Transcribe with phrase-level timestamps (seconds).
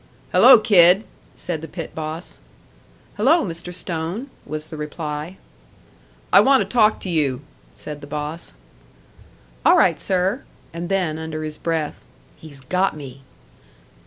[0.31, 1.03] "Hello, kid,"
[1.35, 2.39] said the pit boss.
[3.17, 3.71] "Hello, Mr.
[3.71, 5.37] Stone," was the reply.
[6.33, 7.41] "I want to talk to you,"
[7.75, 8.55] said the boss.
[9.63, 10.41] "All right, sir."
[10.73, 12.03] And then, under his breath,
[12.35, 13.21] "He's got me!"